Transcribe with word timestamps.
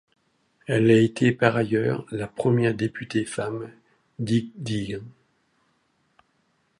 Elle 0.65 0.89
a 0.89 0.99
été 0.99 1.31
par 1.31 1.55
ailleurs 1.55 2.07
la 2.09 2.25
première 2.25 2.73
députée 2.73 3.23
femme 3.23 3.69
d'Iğdır. 4.17 4.99